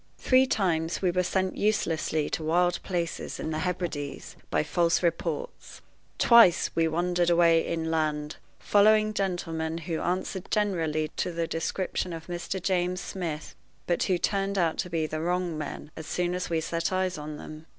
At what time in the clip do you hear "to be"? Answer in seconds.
14.79-15.05